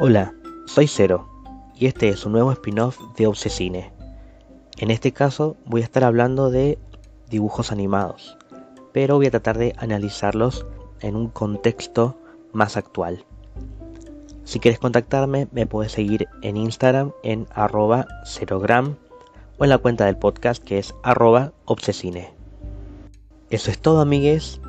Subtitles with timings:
[0.00, 0.34] Hola,
[0.66, 1.28] soy Cero
[1.76, 3.92] y este es un nuevo spin-off de Obsesine.
[4.76, 6.80] En este caso voy a estar hablando de
[7.30, 8.36] dibujos animados,
[8.92, 10.66] pero voy a tratar de analizarlos
[10.98, 12.18] en un contexto
[12.52, 13.24] más actual.
[14.42, 18.96] Si quieres contactarme, me puedes seguir en Instagram en arroba cerogram
[19.58, 22.34] o en la cuenta del podcast que es arroba obsesine.
[23.48, 24.60] Eso es todo amigues,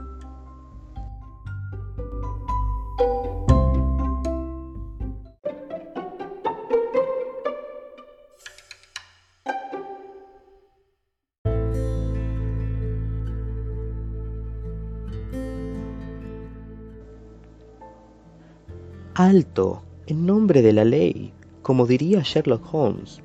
[19.17, 23.21] Alto, en nombre de la ley, como diría Sherlock Holmes.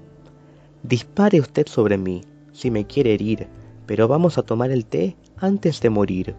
[0.85, 2.21] Dispare usted sobre mí,
[2.53, 3.49] si me quiere herir,
[3.87, 6.37] pero vamos a tomar el té antes de morir.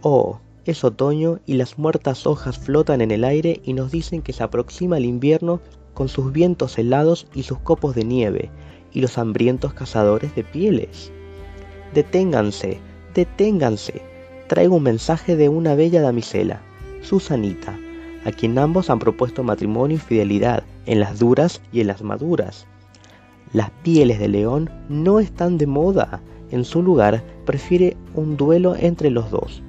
[0.00, 4.32] Oh, es otoño y las muertas hojas flotan en el aire y nos dicen que
[4.32, 5.60] se aproxima el invierno
[5.92, 8.50] con sus vientos helados y sus copos de nieve
[8.90, 11.12] y los hambrientos cazadores de pieles.
[11.92, 12.80] Deténganse,
[13.14, 14.00] deténganse.
[14.46, 16.62] Traigo un mensaje de una bella damisela,
[17.02, 17.78] Susanita,
[18.24, 22.66] a quien ambos han propuesto matrimonio y fidelidad en las duras y en las maduras.
[23.52, 29.10] Las pieles de león no están de moda, en su lugar prefiere un duelo entre
[29.10, 29.62] los dos.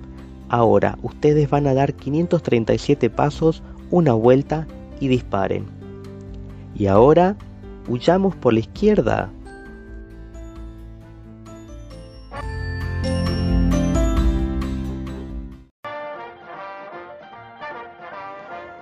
[0.50, 4.68] Ahora ustedes van a dar 537 pasos, una vuelta
[5.00, 5.66] y disparen.
[6.76, 7.38] Y ahora
[7.88, 9.30] huyamos por la izquierda,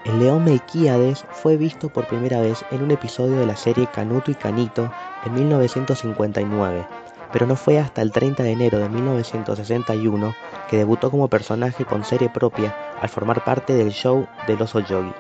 [0.05, 4.31] El león Melquíades fue visto por primera vez en un episodio de la serie Canuto
[4.31, 4.89] y Canito
[5.25, 6.87] en 1959,
[7.33, 10.33] pero no fue hasta el 30 de enero de 1961
[10.69, 15.11] que debutó como personaje con serie propia al formar parte del show del oso yogi.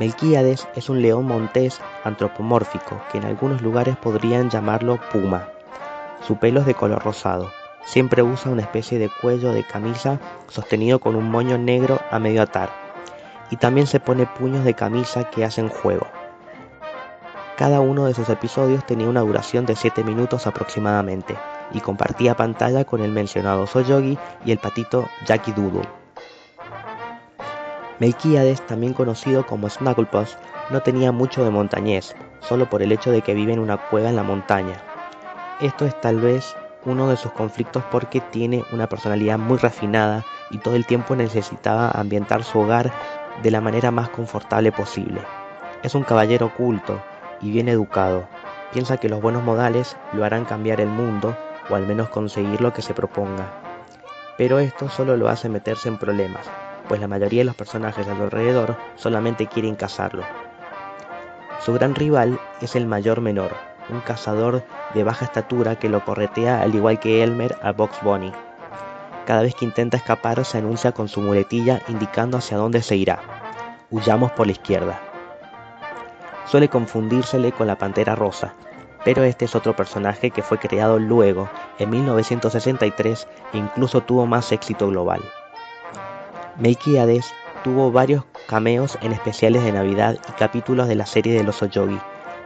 [0.00, 5.48] Melquíades es un león montés antropomórfico que en algunos lugares podrían llamarlo puma.
[6.26, 7.52] Su pelo es de color rosado.
[7.84, 12.42] Siempre usa una especie de cuello de camisa sostenido con un moño negro a medio
[12.42, 12.89] atar
[13.50, 16.06] y también se pone puños de camisa que hacen juego.
[17.56, 21.36] Cada uno de esos episodios tenía una duración de 7 minutos aproximadamente
[21.72, 25.86] y compartía pantalla con el mencionado Soyogi y el patito Jackie Doodle.
[27.98, 30.38] Melquíades, también conocido como Snugglepuss,
[30.70, 34.08] no tenía mucho de montañés, solo por el hecho de que vive en una cueva
[34.08, 34.82] en la montaña.
[35.60, 36.56] Esto es tal vez
[36.86, 41.90] uno de sus conflictos porque tiene una personalidad muy refinada y todo el tiempo necesitaba
[41.90, 42.90] ambientar su hogar
[43.42, 45.20] de la manera más confortable posible.
[45.82, 47.02] Es un caballero oculto
[47.40, 48.28] y bien educado.
[48.72, 51.36] Piensa que los buenos modales lo harán cambiar el mundo
[51.68, 53.52] o al menos conseguir lo que se proponga.
[54.36, 56.46] Pero esto solo lo hace meterse en problemas,
[56.88, 60.22] pues la mayoría de los personajes alrededor solamente quieren cazarlo.
[61.60, 63.52] Su gran rival es el mayor menor,
[63.90, 64.64] un cazador
[64.94, 68.32] de baja estatura que lo corretea al igual que Elmer a Box Bunny.
[69.30, 73.20] Cada vez que intenta escapar se anuncia con su muletilla indicando hacia dónde se irá.
[73.88, 75.00] Huyamos por la izquierda.
[76.46, 78.54] Suele confundírsele con la Pantera Rosa,
[79.04, 81.48] pero este es otro personaje que fue creado luego,
[81.78, 85.22] en 1963, e incluso tuvo más éxito global.
[86.58, 87.32] Melquiades
[87.62, 92.00] tuvo varios cameos en especiales de Navidad y capítulos de la serie de los Oyogi,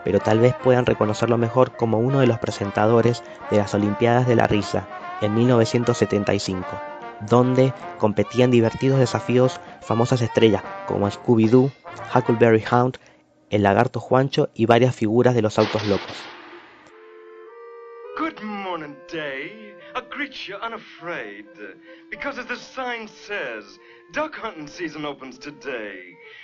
[0.05, 4.37] pero tal vez puedan reconocerlo mejor como uno de los presentadores de las Olimpiadas de
[4.37, 4.87] la Risa,
[5.25, 6.67] en 1975,
[7.29, 11.71] donde competían divertidos desafíos famosas estrellas como Scooby-Doo,
[12.15, 12.99] Huckleberry Hound,
[13.51, 16.17] el lagarto Juancho y varias figuras de los autos locos.
[18.17, 19.75] Good morning, day.
[19.97, 21.47] I greet you unafraid.
[22.11, 23.65] Because as the sign says,
[24.12, 25.99] duck hunting season opens today.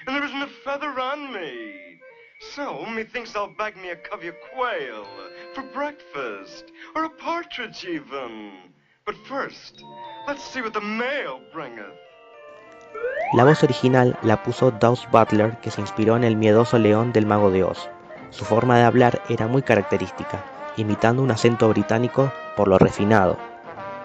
[0.07, 2.01] And there isn't a feather on me.
[2.55, 5.07] So, methinks I'll bag me a covey of quail
[5.55, 8.53] for breakfast, or a partridge even.
[9.05, 9.83] But first,
[10.27, 11.99] let's see what the mail bringeth.
[13.35, 17.27] La voz original la puso Dawes Butler, que se inspiró en el miedoso león del
[17.27, 17.89] mago de Oz.
[18.31, 20.45] Su forma de hablar era muy característica,
[20.77, 23.37] imitando un acento británico por lo refinado.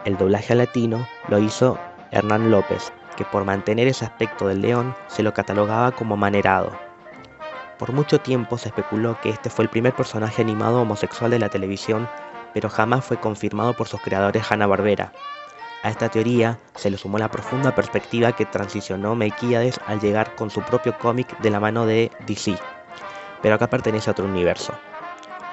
[0.06, 1.80] El doblaje al latino lo hizo
[2.12, 6.85] Hernán López, que por mantener ese aspecto del león se lo catalogaba como manerado.
[7.78, 11.50] Por mucho tiempo se especuló que este fue el primer personaje animado homosexual de la
[11.50, 12.08] televisión,
[12.54, 15.12] pero jamás fue confirmado por sus creadores Hanna-Barbera.
[15.84, 20.50] A esta teoría se le sumó la profunda perspectiva que transicionó Melquíades al llegar con
[20.50, 22.58] su propio cómic de la mano de DC,
[23.42, 24.74] pero acá pertenece a otro universo.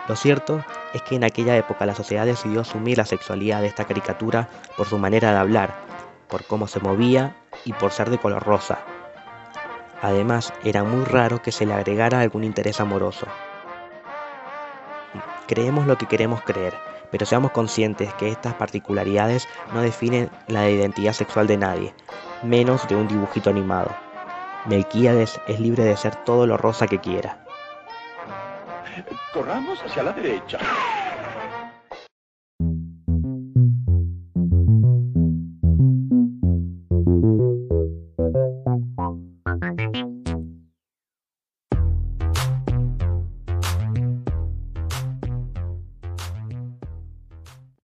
[0.09, 0.65] Lo cierto
[0.95, 4.87] es que en aquella época la sociedad decidió asumir la sexualidad de esta caricatura por
[4.87, 5.75] su manera de hablar,
[6.29, 7.35] por cómo se movía
[7.65, 8.79] y por ser de color rosa,
[10.03, 13.27] Además, era muy raro que se le agregara algún interés amoroso.
[15.47, 16.75] Creemos lo que queremos creer,
[17.13, 21.95] pero seamos conscientes que estas particularidades no definen la identidad sexual de nadie,
[22.43, 23.91] menos de un dibujito animado.
[24.67, 27.39] Melquíades es libre de ser todo lo rosa que quiera.
[29.33, 30.59] Corramos hacia la derecha.